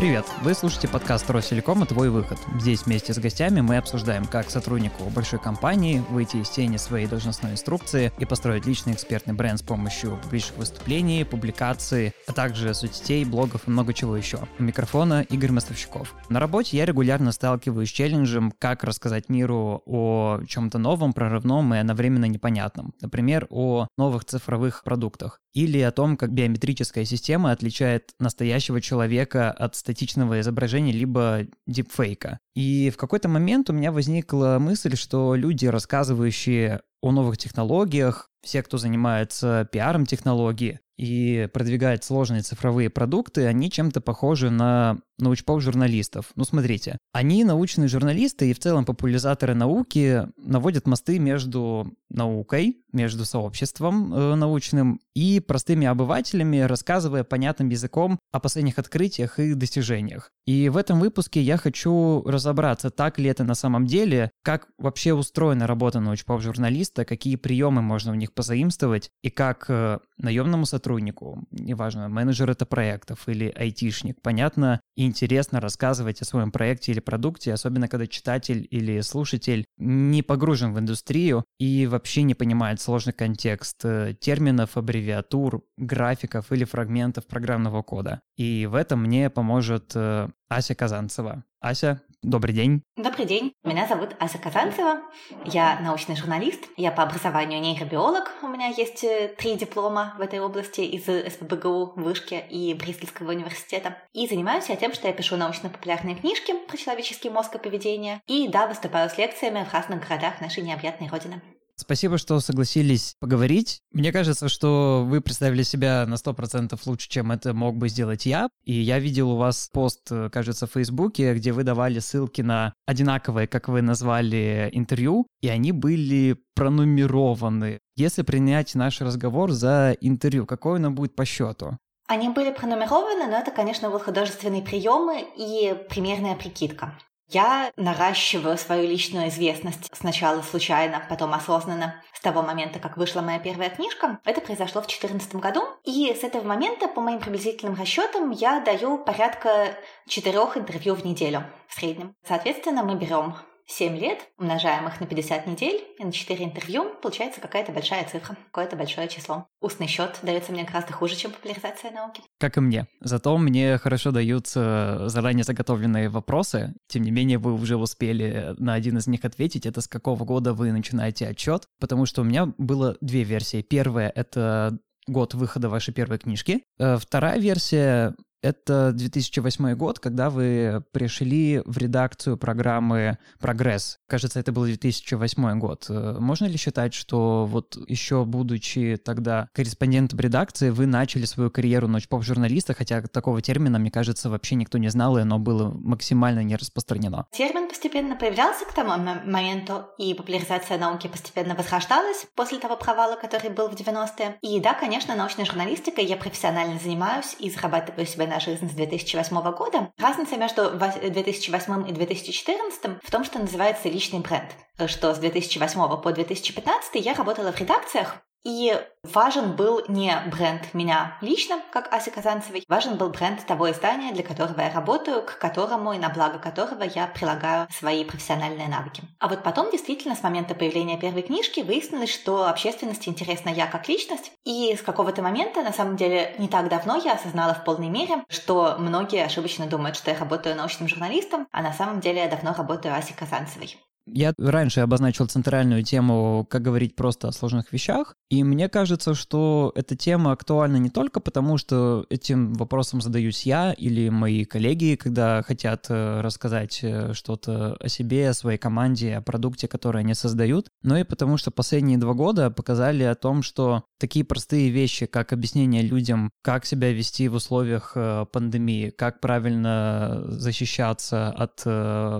[0.00, 0.24] Привет!
[0.40, 2.38] Вы слушаете подкаст Росселекома «Твой выход».
[2.58, 7.52] Здесь вместе с гостями мы обсуждаем, как сотруднику большой компании выйти из тени своей должностной
[7.52, 13.68] инструкции и построить личный экспертный бренд с помощью публичных выступлений, публикаций, а также соцсетей, блогов
[13.68, 14.38] и много чего еще.
[14.58, 16.14] У микрофона Игорь Мостовщиков.
[16.30, 21.78] На работе я регулярно сталкиваюсь с челленджем, как рассказать миру о чем-то новом, прорывном и
[21.78, 22.94] одновременно непонятном.
[23.02, 25.40] Например, о новых цифровых продуктах.
[25.52, 32.38] Или о том, как биометрическая система отличает настоящего человека от статичного изображения либо дипфейка.
[32.54, 38.62] И в какой-то момент у меня возникла мысль, что люди, рассказывающие о новых технологиях, все,
[38.62, 46.26] кто занимается пиаром технологий и продвигает сложные цифровые продукты, они чем-то похожи на научпоп журналистов.
[46.36, 53.24] Ну, смотрите, они научные журналисты и в целом популяризаторы науки наводят мосты между наукой, между
[53.24, 60.30] сообществом э, научным и простыми обывателями, рассказывая понятным языком о последних открытиях и достижениях.
[60.46, 65.14] И в этом выпуске я хочу разобраться, так ли это на самом деле, как вообще
[65.14, 71.44] устроена работа научпоп журналиста, какие приемы можно у них позаимствовать, и как э, наемному сотруднику,
[71.50, 77.52] неважно, менеджер это проектов или айтишник, понятно и интересно рассказывать о своем проекте или продукте,
[77.52, 83.84] особенно когда читатель или слушатель не погружен в индустрию и вообще не понимает сложный контекст
[83.84, 88.20] э, терминов, аббревиатур, графиков или фрагментов программного кода.
[88.36, 91.44] И в этом мне поможет э, Ася Казанцева.
[91.60, 92.82] Ася, добрый день.
[92.96, 93.52] Добрый день.
[93.64, 95.00] Меня зовут Ася Казанцева.
[95.44, 96.68] Я научный журналист.
[96.76, 98.30] Я по образованию нейробиолог.
[98.42, 103.96] У меня есть э, три диплома в этой области из СПБГУ, Вышки и Брistольского университета.
[104.12, 108.20] И занимаюсь я тем, что я пишу научно-популярные книжки про человеческий мозг и поведение.
[108.26, 111.42] И да, выступаю с лекциями в разных городах нашей необъятной родины.
[111.80, 113.80] Спасибо, что согласились поговорить.
[113.92, 118.48] Мне кажется, что вы представили себя на 100% лучше, чем это мог бы сделать я.
[118.64, 123.46] И я видел у вас пост, кажется, в Фейсбуке, где вы давали ссылки на одинаковые,
[123.46, 127.80] как вы назвали, интервью, и они были пронумерованы.
[127.96, 131.78] Если принять наш разговор за интервью, какое оно будет по счету?
[132.06, 136.98] Они были пронумерованы, но это, конечно, вот художественные приемы и примерная прикидка.
[137.32, 142.02] Я наращиваю свою личную известность сначала случайно, потом осознанно.
[142.12, 145.62] С того момента, как вышла моя первая книжка, это произошло в 2014 году.
[145.84, 149.76] И с этого момента, по моим приблизительным расчетам, я даю порядка
[150.08, 152.16] четырех интервью в неделю в среднем.
[152.26, 153.36] Соответственно, мы берем
[153.66, 158.36] 7 лет, умножаем их на 50 недель и на 4 интервью, получается какая-то большая цифра,
[158.50, 159.46] какое-то большое число.
[159.60, 162.22] Устный счет дается мне гораздо хуже, чем популяризация науки.
[162.38, 162.86] Как и мне.
[163.00, 166.74] Зато мне хорошо даются заранее заготовленные вопросы.
[166.88, 169.66] Тем не менее, вы уже успели на один из них ответить.
[169.66, 171.68] Это с какого года вы начинаете отчет?
[171.78, 173.62] Потому что у меня было две версии.
[173.62, 176.62] Первая— это год выхода вашей первой книжки.
[176.78, 183.98] Э, вторая версия это 2008 год, когда вы пришли в редакцию программы «Прогресс».
[184.06, 185.86] Кажется, это был 2008 год.
[185.88, 191.88] Э, можно ли считать, что вот еще будучи тогда корреспондентом редакции, вы начали свою карьеру
[191.88, 196.56] ночь-поп-журналиста, хотя такого термина, мне кажется, вообще никто не знал, и оно было максимально не
[196.56, 197.26] распространено?
[197.32, 198.90] Термин постепенно появлялся к тому
[199.26, 204.38] моменту, и популяризация науки постепенно возрождалась после того провала, который был в 90-е.
[204.40, 209.52] И да, конечно, научной журналистикой я профессионально занимаюсь и зарабатываю себе на жизнь с 2008
[209.52, 209.92] года.
[209.98, 214.50] Разница между 2008 и 2014 в том, что называется личный бренд.
[214.86, 221.18] Что с 2008 по 2015 я работала в редакциях, и важен был не бренд меня
[221.20, 225.92] лично, как Аси Казанцевой, важен был бренд того издания, для которого я работаю, к которому
[225.92, 229.02] и на благо которого я прилагаю свои профессиональные навыки.
[229.18, 233.88] А вот потом, действительно, с момента появления первой книжки выяснилось, что общественности интересна я как
[233.88, 237.88] личность, и с какого-то момента, на самом деле, не так давно я осознала в полной
[237.88, 242.28] мере, что многие ошибочно думают, что я работаю научным журналистом, а на самом деле я
[242.28, 243.76] давно работаю Аси Казанцевой.
[244.06, 249.72] Я раньше обозначил центральную тему, как говорить просто о сложных вещах, и мне кажется, что
[249.74, 255.42] эта тема актуальна не только потому, что этим вопросом задаюсь я или мои коллеги, когда
[255.42, 260.68] хотят э, рассказать э, что-то о себе, о своей команде, о продукте, который они создают,
[260.82, 265.32] но и потому, что последние два года показали о том, что такие простые вещи, как
[265.32, 271.64] объяснение людям, как себя вести в условиях э, пандемии, как правильно защищаться от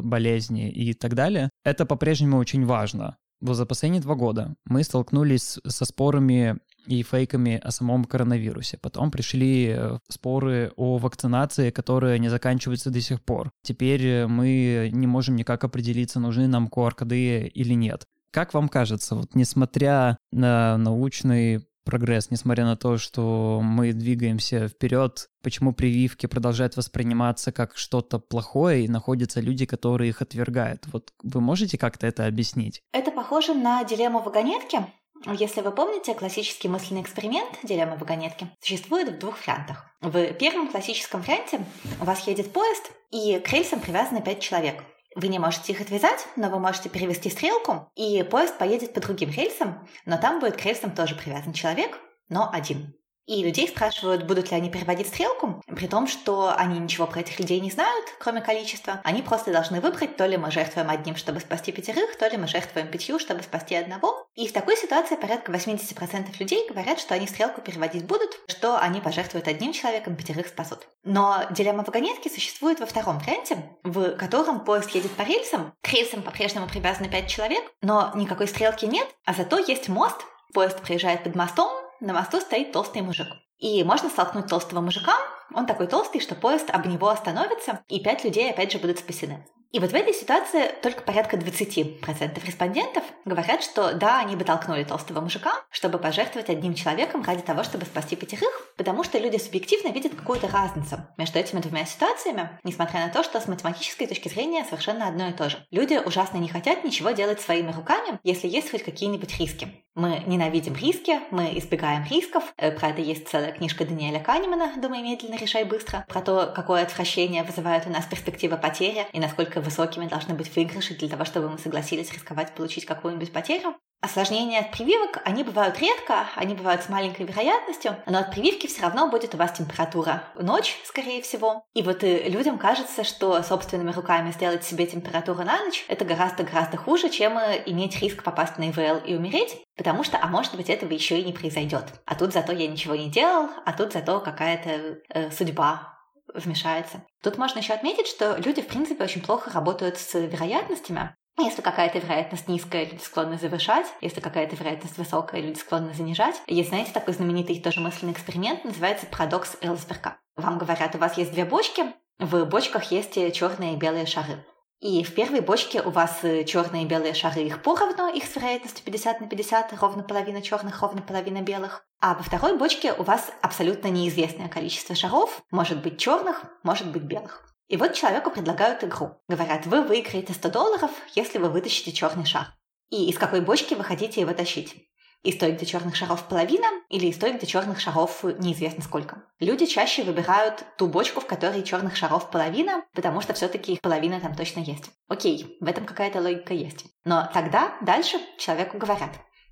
[0.04, 3.16] болезни и так далее, это по-прежнему очень важно.
[3.40, 8.78] Вот за последние два года мы столкнулись со спорами и фейками о самом коронавирусе.
[8.78, 13.50] Потом пришли э, споры о вакцинации, которые не заканчиваются до сих пор.
[13.62, 18.04] Теперь э, мы не можем никак определиться, нужны нам QR-коды или нет.
[18.30, 25.28] Как вам кажется, вот несмотря на научный прогресс, несмотря на то, что мы двигаемся вперед,
[25.42, 30.86] почему прививки продолжают восприниматься как что-то плохое, и находятся люди, которые их отвергают.
[30.92, 32.82] Вот вы можете как-то это объяснить?
[32.92, 34.84] Это похоже на дилемму вагонетки.
[35.26, 39.84] Если вы помните, классический мысленный эксперимент дилемма вагонетки существует в двух вариантах.
[40.00, 41.60] В первом классическом варианте
[42.00, 44.82] у вас едет поезд, и к рельсам привязаны пять человек.
[45.16, 49.30] Вы не можете их отвязать, но вы можете перевести стрелку, и поезд поедет по другим
[49.30, 51.98] рельсам, но там будет к рельсам тоже привязан человек,
[52.28, 52.94] но один.
[53.30, 57.38] И людей спрашивают, будут ли они переводить стрелку, при том, что они ничего про этих
[57.38, 59.00] людей не знают, кроме количества.
[59.04, 62.48] Они просто должны выбрать, то ли мы жертвуем одним, чтобы спасти пятерых, то ли мы
[62.48, 64.26] жертвуем пятью, чтобы спасти одного.
[64.34, 69.00] И в такой ситуации порядка 80% людей говорят, что они стрелку переводить будут, что они
[69.00, 70.88] пожертвуют одним человеком, пятерых спасут.
[71.04, 76.22] Но дилемма вагонетки существует во втором варианте, в котором поезд едет по рельсам, к рельсам
[76.22, 80.16] по-прежнему привязаны пять человек, но никакой стрелки нет, а зато есть мост,
[80.52, 83.28] поезд проезжает под мостом, на мосту стоит толстый мужик.
[83.58, 85.14] И можно столкнуть толстого мужика,
[85.54, 89.46] он такой толстый, что поезд об него остановится, и пять людей опять же будут спасены.
[89.72, 94.82] И вот в этой ситуации только порядка 20% респондентов говорят, что да, они бы толкнули
[94.82, 99.92] толстого мужика, чтобы пожертвовать одним человеком ради того, чтобы спасти пятерых, потому что люди субъективно
[99.92, 104.64] видят какую-то разницу между этими двумя ситуациями, несмотря на то, что с математической точки зрения
[104.64, 105.64] совершенно одно и то же.
[105.70, 109.68] Люди ужасно не хотят ничего делать своими руками, если есть хоть какие-нибудь риски.
[109.94, 112.54] Мы ненавидим риски, мы избегаем рисков.
[112.56, 116.82] Э, про это есть целая книжка Даниэля Канемана «Думай медленно, решай быстро», про то, какое
[116.82, 121.48] отвращение вызывает у нас перспектива потери и насколько высокими должны быть выигрыши для того, чтобы
[121.48, 123.76] мы согласились рисковать получить какую-нибудь потерю.
[124.02, 128.80] Осложнения от прививок, они бывают редко, они бывают с маленькой вероятностью, но от прививки все
[128.80, 131.66] равно будет у вас температура ночь, скорее всего.
[131.74, 136.78] И вот э, людям кажется, что собственными руками сделать себе температуру на ночь это гораздо-гораздо
[136.78, 140.70] хуже, чем э, иметь риск попасть на ИВЛ и умереть, потому что, а может быть,
[140.70, 141.84] этого еще и не произойдет.
[142.06, 145.99] А тут зато я ничего не делал, а тут зато какая-то э, судьба
[146.34, 147.02] вмешается.
[147.22, 151.14] Тут можно еще отметить, что люди, в принципе, очень плохо работают с вероятностями.
[151.38, 153.86] Если какая-то вероятность низкая, люди склонны завышать.
[154.00, 156.40] Если какая-то вероятность высокая, люди склонны занижать.
[156.46, 160.18] Есть, знаете, такой знаменитый тоже мысленный эксперимент, называется парадокс Элсберга.
[160.36, 161.84] Вам говорят, у вас есть две бочки,
[162.18, 164.44] в бочках есть черные и белые шары.
[164.80, 168.82] И в первой бочке у вас черные и белые шары, их поровну, их с вероятностью
[168.82, 171.84] 50 на 50, ровно половина черных, ровно половина белых.
[172.00, 177.02] А во второй бочке у вас абсолютно неизвестное количество шаров, может быть черных, может быть
[177.02, 177.44] белых.
[177.68, 179.20] И вот человеку предлагают игру.
[179.28, 182.46] Говорят, вы выиграете 100 долларов, если вы вытащите черный шар.
[182.88, 184.88] И из какой бочки вы хотите его тащить?
[185.22, 189.22] Из той, где черных шаров половина, или из той, где черных шаров неизвестно сколько.
[189.38, 194.18] Люди чаще выбирают ту бочку, в которой черных шаров половина, потому что все-таки их половина
[194.20, 194.90] там точно есть.
[195.08, 196.86] Окей, в этом какая-то логика есть.
[197.04, 199.10] Но тогда дальше человеку говорят,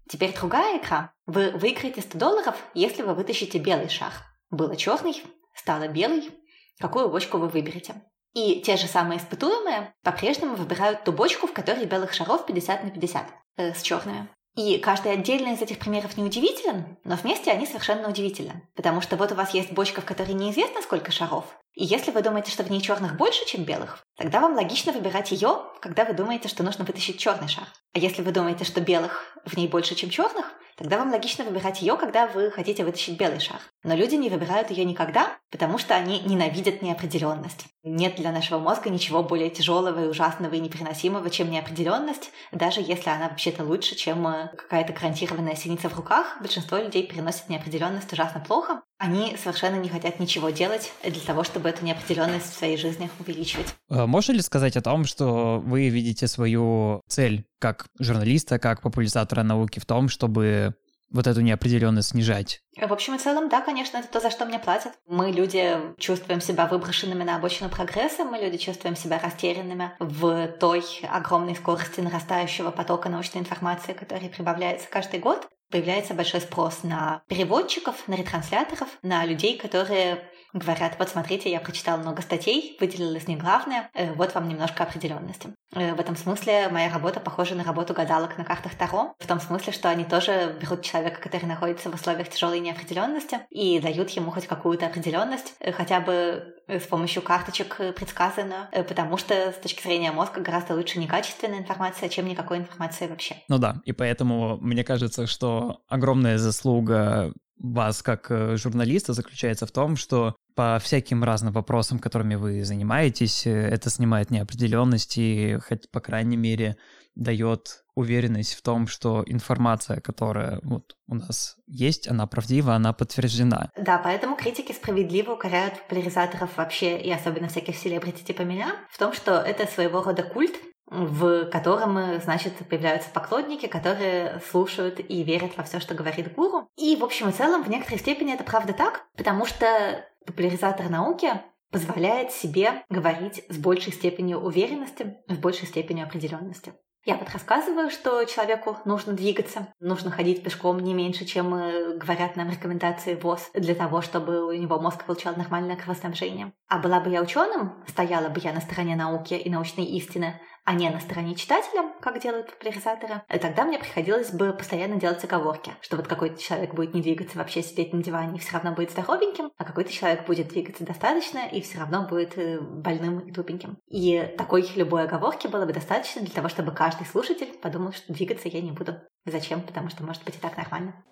[0.08, 1.12] теперь другая игра.
[1.26, 4.12] Вы выиграете 100 долларов, если вы вытащите белый шар.
[4.50, 5.22] Было черный,
[5.54, 6.30] стало белый,
[6.78, 8.02] какую бочку вы выберете.
[8.34, 12.90] И те же самые испытуемые по-прежнему выбирают ту бочку, в которой белых шаров 50 на
[12.90, 13.26] 50
[13.56, 14.28] э, с черными.
[14.58, 18.68] И каждый отдельно из этих примеров не удивителен, но вместе они совершенно удивительны.
[18.74, 21.44] Потому что вот у вас есть бочка, в которой неизвестно сколько шаров,
[21.78, 25.30] и если вы думаете, что в ней черных больше, чем белых, тогда вам логично выбирать
[25.30, 27.68] ее, когда вы думаете, что нужно вытащить черный шар.
[27.94, 30.46] А если вы думаете, что белых в ней больше, чем черных,
[30.76, 33.60] тогда вам логично выбирать ее, когда вы хотите вытащить белый шар.
[33.82, 37.66] Но люди не выбирают ее никогда, потому что они ненавидят неопределенность.
[37.82, 43.10] Нет для нашего мозга ничего более тяжелого и ужасного и непереносимого, чем неопределенность, даже если
[43.10, 46.36] она вообще-то лучше, чем э, какая-то гарантированная синица в руках.
[46.40, 48.82] Большинство людей переносят неопределенность ужасно плохо.
[48.98, 53.74] Они совершенно не хотят ничего делать для того, чтобы эту неопределенность в своей жизни увеличивать.
[53.90, 59.42] Э, можно ли сказать о том, что вы видите свою цель как журналиста, как популяризатора
[59.42, 60.74] науки в том, чтобы
[61.10, 62.60] вот эту неопределенность снижать?
[62.76, 64.92] В общем и целом, да, конечно, это то, за что мне платят.
[65.06, 70.84] Мы, люди, чувствуем себя выброшенными на обочину прогресса, мы, люди, чувствуем себя растерянными в той
[71.10, 75.48] огромной скорости нарастающего потока научной информации, который прибавляется каждый год.
[75.70, 81.98] Появляется большой спрос на переводчиков, на ретрансляторов, на людей, которые говорят, вот смотрите, я прочитал
[81.98, 85.54] много статей, выделил из них главное, э, вот вам немножко определенности.
[85.74, 89.40] Э, в этом смысле моя работа похожа на работу гадалок на картах Таро, в том
[89.40, 94.30] смысле, что они тоже берут человека, который находится в условиях тяжелой неопределенности, и дают ему
[94.30, 100.12] хоть какую-то определенность, э, хотя бы с помощью карточек предсказанную, потому что с точки зрения
[100.12, 103.36] мозга гораздо лучше некачественная информация, чем никакой информации вообще.
[103.48, 105.57] Ну да, и поэтому мне кажется, что
[105.88, 112.36] огромная заслуга вас как э, журналиста заключается в том, что по всяким разным вопросам, которыми
[112.36, 116.76] вы занимаетесь, э, это снимает неопределенность и, хоть по крайней мере,
[117.14, 123.70] дает уверенность в том, что информация, которая вот у нас есть, она правдива, она подтверждена.
[123.76, 129.12] Да, поэтому критики справедливо укоряют популяризаторов вообще, и особенно всяких селебрити типа меня, в том,
[129.12, 130.54] что это своего рода культ,
[130.90, 136.68] в котором, значит, появляются поклонники, которые слушают и верят во все, что говорит гуру.
[136.76, 141.40] И, в общем и целом, в некоторой степени это правда так, потому что популяризатор науки
[141.70, 146.72] позволяет себе говорить с большей степенью уверенности, с большей степенью определенности.
[147.04, 152.36] Я вот рассказываю, что человеку нужно двигаться, нужно ходить пешком не меньше, чем э, говорят
[152.36, 156.52] нам рекомендации ВОЗ, для того, чтобы у него мозг получал нормальное кровоснабжение.
[156.68, 160.38] А была бы я ученым, стояла бы я на стороне науки и научной истины,
[160.68, 165.72] а не на стороне читателя, как делают популяризаторы, тогда мне приходилось бы постоянно делать оговорки,
[165.80, 168.90] что вот какой-то человек будет не двигаться, вообще сидеть на диване и все равно будет
[168.90, 173.78] здоровеньким, а какой-то человек будет двигаться достаточно и все равно будет э, больным и тупеньким.
[173.88, 178.48] И такой любой оговорки было бы достаточно для того, чтобы каждый слушатель подумал, что двигаться
[178.48, 179.00] я не буду.
[179.24, 179.62] Зачем?
[179.62, 181.02] Потому что может быть и так нормально.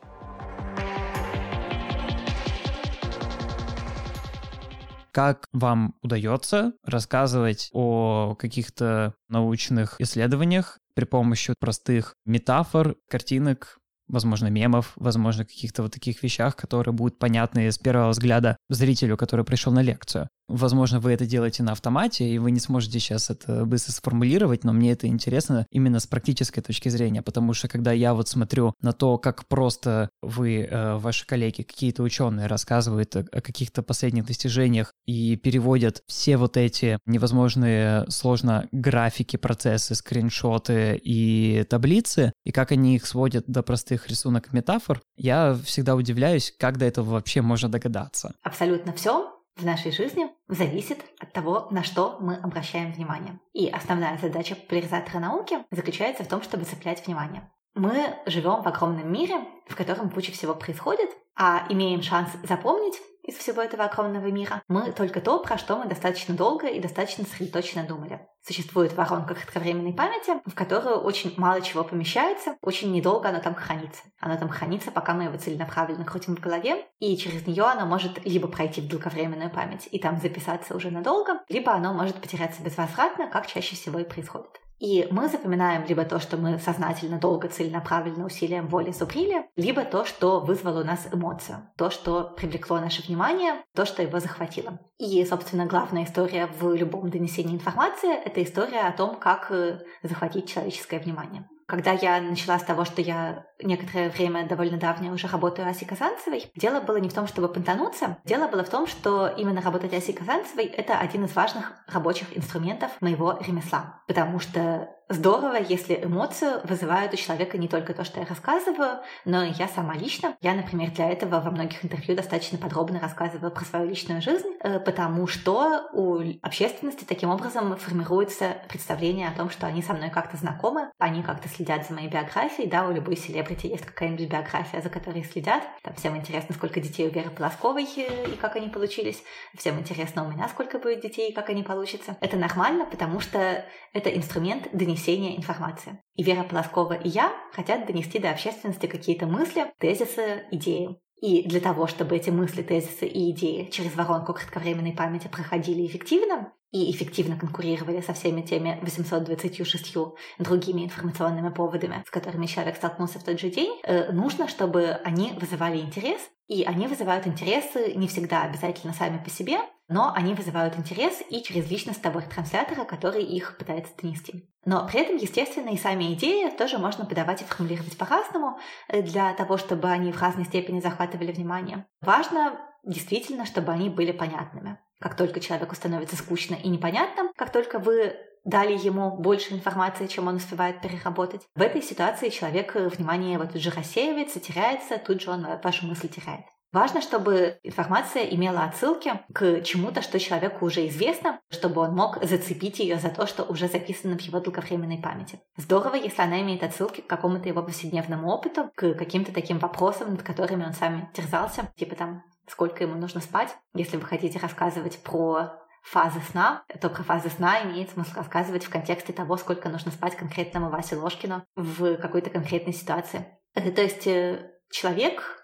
[5.17, 13.79] Как вам удается рассказывать о каких-то научных исследованиях при помощи простых метафор, картинок,
[14.09, 19.45] возможно, мемов, возможно, каких-то вот таких вещах, которые будут понятны с первого взгляда зрителю, который
[19.45, 20.29] пришел на лекцию.
[20.49, 24.73] Возможно, вы это делаете на автомате, и вы не сможете сейчас это быстро сформулировать, но
[24.73, 28.93] мне это интересно именно с практической точки зрения, потому что когда я вот смотрю на
[28.93, 35.37] то, как просто вы, э, ваши коллеги, какие-то ученые рассказывают о, каких-то последних достижениях и
[35.37, 43.07] переводят все вот эти невозможные сложно графики, процессы, скриншоты и таблицы, и как они их
[43.07, 48.35] сводят до простых рисунок метафор, я всегда удивляюсь, как до этого вообще можно догадаться.
[48.43, 53.41] Абсолютно все в нашей жизни зависит от того, на что мы обращаем внимание.
[53.55, 57.51] И основная задача популяризатора науки заключается в том, чтобы цеплять внимание.
[57.75, 59.37] Мы живем в огромном мире,
[59.67, 62.95] в котором куча всего происходит, а имеем шанс запомнить
[63.27, 67.25] из всего этого огромного мира, мы только то, про что мы достаточно долго и достаточно
[67.25, 68.21] сосредоточенно думали.
[68.47, 74.03] Существует воронка кратковременной памяти, в которую очень мало чего помещается, очень недолго оно там хранится.
[74.21, 78.25] Оно там хранится, пока мы его целенаправленно крутим в голове, и через нее оно может
[78.25, 83.29] либо пройти в долговременную память и там записаться уже надолго, либо оно может потеряться безвозвратно,
[83.29, 84.61] как чаще всего и происходит.
[84.79, 90.05] И мы запоминаем либо то, что мы сознательно, долго, целенаправленно усилием воли зубрили, либо то,
[90.05, 94.79] что вызвало у нас эмоцию, то, что привлекло наше внимание, то, что его захватило.
[94.99, 100.49] И, собственно, главная история в любом донесении информации— это история о том, как э, захватить
[100.49, 101.49] человеческое внимание.
[101.67, 106.51] Когда я начала с того, что я некоторое время довольно давнее уже работаю Аси Казанцевой,
[106.55, 110.13] дело было не в том, чтобы понтануться, дело было в том, что именно работать Аси
[110.13, 114.03] Казанцевой— это один из важных рабочих инструментов моего ремесла.
[114.07, 119.45] Потому что здорово, если эмоцию вызывают у человека не только то, что я рассказываю, но
[119.45, 120.37] и я сама лично.
[120.41, 124.81] Я, например, для этого во многих интервью достаточно подробно рассказываю про свою личную жизнь, э,
[124.81, 130.37] потому что у общественности таким образом формируется представление о том, что они со мной как-то
[130.37, 134.89] знакомы, они как-то следят за моей биографией, да, у любой селебрити есть какая-нибудь биография, за
[134.89, 135.63] которой следят.
[135.83, 139.23] Там всем интересно, сколько детей у Веры Полосковой э, и как они получились.
[139.55, 142.17] Всем интересно у меня, сколько будет детей и как они получатся.
[142.21, 146.01] Это нормально, потому что это инструмент донесения информации.
[146.15, 150.99] И Вера Полоскова и я хотят донести до общественности какие-то мысли, тезисы, идеи.
[151.23, 156.53] И для того, чтобы эти мысли, тезисы и идеи через воронку кратковременной памяти проходили эффективно,
[156.77, 159.97] и эффективно конкурировали со всеми теми 826
[160.39, 165.33] другими информационными поводами, с которыми человек столкнулся в тот же день, э, нужно, чтобы они
[165.41, 170.77] вызывали интерес, и они вызывают интересы не всегда обязательно сами по себе, но они вызывают
[170.77, 174.49] интерес и через личность того транслятора, который их пытается донести.
[174.65, 179.33] Но при этом, естественно, и сами идеи тоже можно подавать и формулировать по-разному, э, для
[179.33, 181.87] того, чтобы они в разной степени захватывали внимание.
[182.03, 184.79] Важно действительно, чтобы они были понятными.
[185.01, 190.29] Как только человеку становится скучно и непонятно, как только вы дали ему больше информации, чем
[190.29, 191.43] он успевает переработать.
[191.55, 196.09] В этой ситуации человек внимание его тут же рассеивается, теряется, тут же он вашу мысль
[196.09, 196.47] теряет.
[196.73, 202.81] Важно, чтобы информация имела отсылки к чему-то, что человеку уже известно, чтобы он мог зацепить
[202.81, 205.41] ее за то, что уже записано в его долговременной памяти.
[205.57, 210.23] Здорово, если она имеет отсылки к какому-то его повседневному опыту, к каким-то таким вопросам, над
[210.23, 213.57] которыми он сам терзался, типа там сколько ему нужно спать.
[213.75, 218.71] Если вы хотите рассказывать про фазы сна, то про фазы сна имеет смысл рассказывать в
[218.71, 223.27] контексте того, сколько нужно спать конкретному Васе Ложкину в какой-то конкретной ситуации.
[223.55, 225.37] То есть э, человек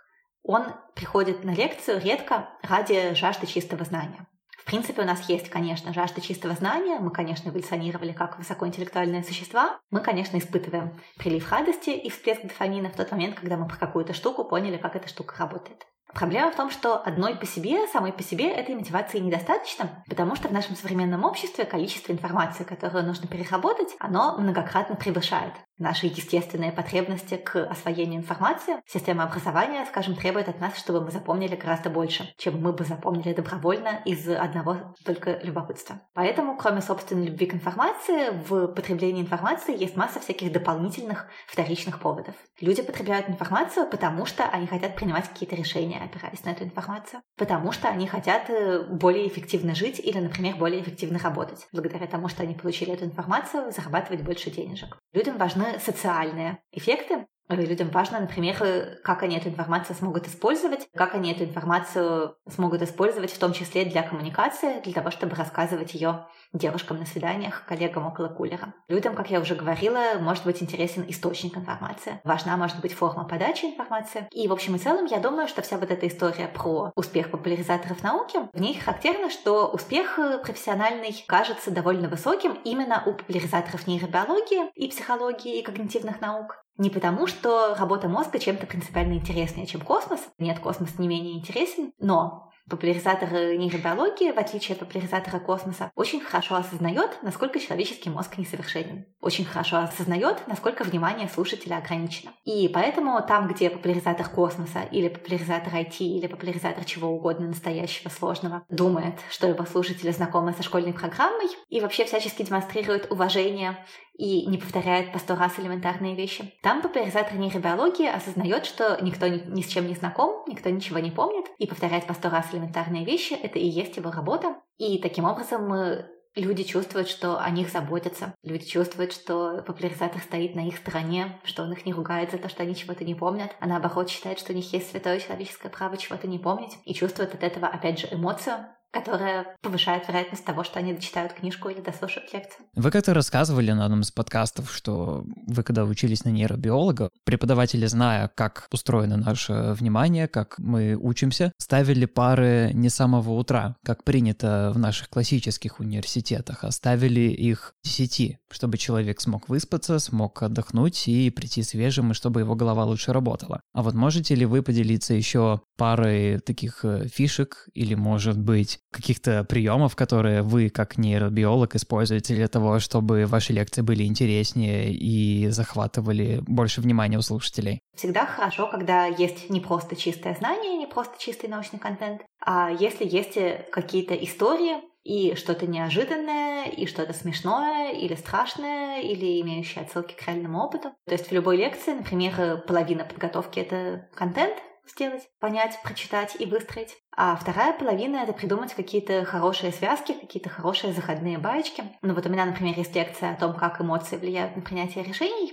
[0.43, 4.27] он приходит на лекцию редко ради жажды чистого знания.
[4.59, 6.99] В принципе, у нас есть, конечно, жажда чистого знания.
[7.01, 9.81] Мы, конечно, эволюционировали как высокоинтеллектуальные существа.
[9.91, 14.15] Мы, конечно, испытываем прилив радости и всплеск дофамина в тот момент, когда мы про какую-то
[14.15, 15.87] штуку поняли, как эта штука работает.
[16.15, 20.49] Проблема в том, что одной по себе, самой по себе этой мотивации недостаточно, потому что
[20.49, 27.37] в нашем современном обществе количество информации, которую нужно переработать, оно многократно превышает наши естественные потребности
[27.37, 28.81] к освоению информации.
[28.87, 33.35] Система образования, скажем, требует от нас, чтобы мы запомнили гораздо больше, чем мы бы запомнили
[33.35, 36.01] добровольно из одного только любопытства.
[36.15, 42.35] Поэтому, кроме собственной любви к информации, в потреблении информации есть масса всяких дополнительных вторичных поводов.
[42.61, 47.73] Люди потребляют информацию, потому что они хотят принимать какие-то решения, опираясь на эту информацию, потому
[47.73, 51.67] что они хотят э, более эффективно жить или, например, более эффективно работать.
[51.73, 54.99] Благодаря тому, что они получили эту информацию, зарабатывать больше денежек.
[55.13, 61.33] Людям важны социальные эффекты, Людям важно, например, как они эту информацию смогут использовать, как они
[61.33, 66.99] эту информацию смогут использовать, в том числе для коммуникации, для того, чтобы рассказывать ее девушкам
[66.99, 68.75] на свиданиях, коллегам около кулера.
[68.89, 72.21] Людям, как я уже говорила, может быть интересен источник информации.
[72.25, 74.29] Важна может быть форма подачи информации.
[74.31, 78.03] И, в общем и целом, я думаю, что вся вот эта история про успех популяризаторов
[78.03, 84.89] науки, в ней характерно, что успех профессиональный кажется довольно высоким именно у популяризаторов нейробиологии и
[84.89, 86.63] психологии и когнитивных наук.
[86.79, 90.21] Не потому, что работа мозга чем-то принципиально интереснее, чем космос.
[90.39, 96.57] Нет, космос не менее интересен, но популяризатор нейробиологии, в отличие от популяризатора космоса, очень хорошо
[96.57, 99.07] осознает, насколько человеческий мозг несовершенен.
[99.21, 102.33] Очень хорошо осознает, насколько внимание слушателя ограничено.
[102.45, 108.65] И поэтому там, где популяризатор космоса или популяризатор IT или популяризатор чего угодно настоящего сложного
[108.69, 113.79] думает, что его слушатели знакомы со школьной программой и вообще всячески демонстрирует уважение
[114.15, 116.53] и не повторяет по сто раз элементарные вещи.
[116.63, 121.11] Там популяризатор нейробиологии осознает, что никто ни, ни с чем не знаком, никто ничего не
[121.11, 124.57] помнит, и повторяет по сто раз элементарные вещи— это и есть его работа.
[124.79, 128.35] И таким образом мы Люди чувствуют, что о них заботятся.
[128.43, 132.49] Люди чувствуют, что популяризатор стоит на их стороне, что он их не ругает за то,
[132.49, 135.99] что они чего-то не помнят, а наоборот считает, что у них есть святое человеческое право
[135.99, 140.79] чего-то не помнить, и чувствует от этого, опять же, эмоцию, которая повышает вероятность того, что
[140.79, 142.67] они дочитают книжку или дослушают лекцию.
[142.75, 148.29] Вы как-то рассказывали на одном из подкастов, что вы когда учились на нейробиолога, преподаватели, зная,
[148.29, 154.73] как устроено наше внимание, как мы учимся, ставили пары не с самого утра, как принято
[154.75, 161.31] в наших классических университетах, а ставили их 10, чтобы человек смог выспаться, смог отдохнуть и
[161.31, 163.63] прийти свежим, и чтобы его голова лучше работала.
[163.73, 169.45] А вот можете ли вы поделиться еще парой таких э, фишек или, может быть, каких-то
[169.45, 176.41] приемов, которые вы, как нейробиолог, используете для того, чтобы ваши лекции были интереснее и захватывали
[176.47, 177.81] больше внимания у слушателей?
[177.97, 183.05] Всегда хорошо, когда есть не просто чистое знание, не просто чистый научный контент, а если
[183.05, 190.15] есть э, какие-то истории, и что-то неожиданное, и что-то смешное, или страшное, или имеющее отсылки
[190.15, 190.93] к реальному опыту.
[191.07, 194.55] То есть в любой лекции, например, половина подготовки— это контент,
[194.87, 196.97] сделать, понять, прочитать и выстроить.
[197.17, 201.85] А вторая половина— это придумать какие-то хорошие связки, какие-то хорошие заходные баечки.
[202.03, 205.53] Ну вот у меня, например, есть лекция о том, как эмоции влияют на принятие решений.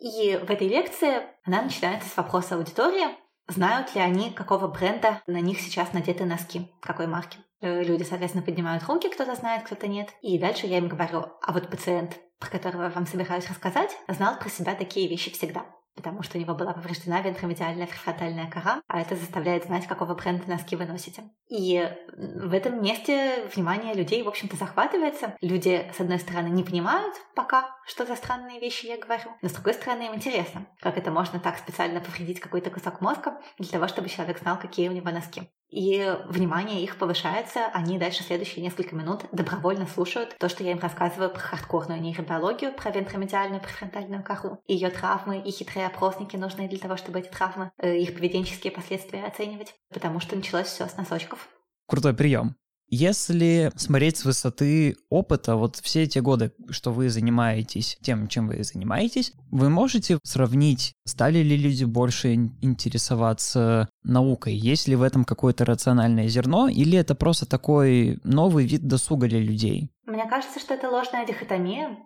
[0.00, 3.08] И в этой лекции она начинается с вопроса аудитории,
[3.48, 7.38] знают ли они, какого бренда на них сейчас надеты носки, какой марки.
[7.60, 10.10] Э, люди, соответственно, поднимают руки, кто-то знает, кто-то нет.
[10.22, 14.38] И дальше я им говорю, а вот пациент, про которого я вам собираюсь рассказать, знал
[14.38, 15.66] про себя такие вещи всегда
[15.98, 20.48] потому что у него была повреждена вентромедиальная префронтальная кора, а это заставляет знать, какого бренда
[20.48, 21.24] носки вы носите.
[21.48, 21.84] И
[22.16, 25.36] в этом месте внимание людей, в общем-то, захватывается.
[25.40, 29.52] Люди, с одной стороны, не понимают пока, что за странные вещи я говорю, но с
[29.52, 33.88] другой стороны, им интересно, как это можно так специально повредить какой-то кусок мозга для того,
[33.88, 38.96] чтобы человек знал, какие у него носки и внимание их повышается, они дальше следующие несколько
[38.96, 44.62] минут добровольно слушают то, что я им рассказываю про хардкорную нейробиологию, про вентромедиальную префронтальную кору,
[44.66, 49.24] ее травмы и хитрые опросники, нужные для того, чтобы эти травмы, э, их поведенческие последствия
[49.24, 51.48] оценивать, потому что началось все с носочков.
[51.86, 52.56] Крутой прием.
[52.90, 58.64] Если смотреть с высоты опыта, вот все эти годы, что вы занимаетесь тем, чем вы
[58.64, 64.54] занимаетесь, вы можете сравнить, стали ли люди больше интересоваться наукой?
[64.54, 69.40] Есть ли в этом какое-то рациональное зерно, или это просто такой новый вид досуга для
[69.40, 69.90] людей?
[70.06, 71.96] Мне кажется, что это ложная дихотомия.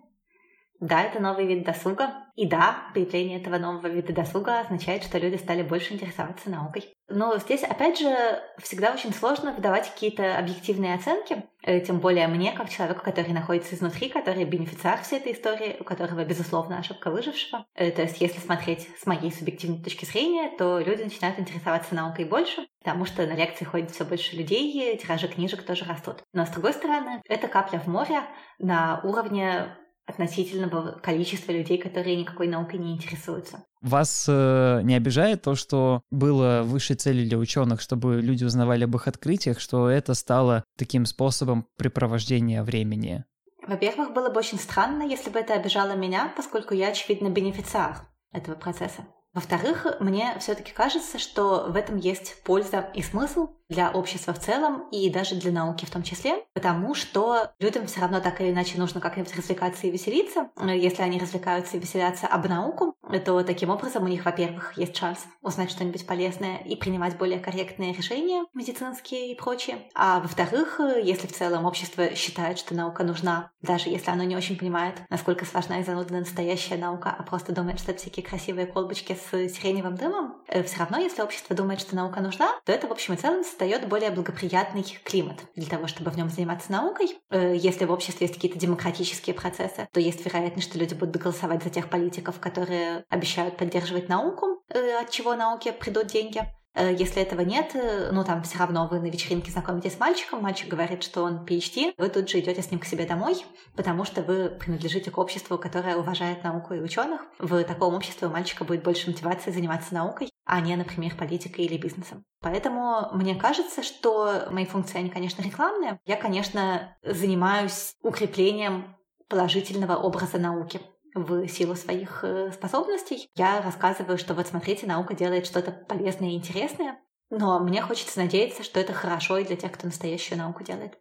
[0.83, 2.11] Да, это новый вид досуга.
[2.35, 6.93] И да, появление этого нового вида досуга означает, что люди стали больше интересоваться наукой.
[7.07, 8.13] Но здесь, опять же,
[8.57, 13.75] всегда очень сложно выдавать какие-то объективные оценки, э, тем более мне, как человеку, который находится
[13.75, 17.65] изнутри, который бенефициар всей этой истории, у которого, безусловно, ошибка выжившего.
[17.75, 22.25] Э, то есть, если смотреть с моей субъективной точки зрения, то люди начинают интересоваться наукой
[22.25, 26.23] больше, потому что на лекции ходит все больше людей, тиражи книжек тоже растут.
[26.33, 28.23] Но, с другой стороны, это капля в море
[28.59, 33.63] на уровне относительного количества людей, которые никакой наукой не интересуются.
[33.81, 38.95] Вас э, не обижает то, что было высшей целью для ученых, чтобы люди узнавали об
[38.95, 43.23] их открытиях, что это стало таким способом препровождения времени?
[43.65, 48.01] Во-первых, было бы очень странно, если бы это обижало меня, поскольку я, очевидно, бенефициар
[48.33, 49.05] этого процесса.
[49.33, 54.87] Во-вторых, мне все-таки кажется, что в этом есть польза и смысл для общества в целом
[54.91, 58.77] и даже для науки в том числе, потому что людям все равно так или иначе
[58.77, 60.49] нужно как-нибудь развлекаться и веселиться.
[60.61, 65.25] Если они развлекаются и веселятся об науку, то таким образом у них, во-первых, есть шанс
[65.41, 69.79] узнать что-нибудь полезное и принимать более корректные решения медицинские и прочее.
[69.95, 74.57] А во-вторых, если в целом общество считает, что наука нужна, даже если оно не очень
[74.57, 79.13] понимает, насколько сложна и занудна настоящая наука, а просто думает, что это всякие красивые колбочки
[79.13, 82.91] с сиреневым дымом, э, все равно, если общество думает, что наука нужна, то это в
[82.91, 87.17] общем и целом создает более благоприятный климат для того, чтобы в нем заниматься наукой.
[87.29, 91.63] Э, если в обществе есть какие-то демократические процессы, то есть вероятность, что люди будут голосовать
[91.63, 96.41] за тех политиков, которые обещают поддерживать науку, э, от чего науке придут деньги.
[96.75, 97.75] Э, если этого нет,
[98.11, 101.93] ну там все равно вы на вечеринке знакомитесь с мальчиком, мальчик говорит, что он PhD,
[101.97, 105.57] вы тут же идете с ним к себе домой, потому что вы принадлежите к обществу,
[105.57, 107.21] которое уважает науку и ученых.
[107.39, 111.77] В таком обществе у мальчика будет больше мотивации заниматься наукой, а не, например, политикой или
[111.77, 112.23] бизнесом.
[112.41, 115.99] Поэтому мне кажется, что мои функции, они, конечно, рекламные.
[116.05, 118.95] Я, конечно, занимаюсь укреплением
[119.29, 120.81] положительного образа науки
[121.13, 123.29] в силу своих э, способностей.
[123.35, 126.99] Я рассказываю, что вот смотрите, наука делает что-то полезное и интересное,
[127.29, 130.97] но мне хочется надеяться, что это хорошо и для тех, кто настоящую науку делает.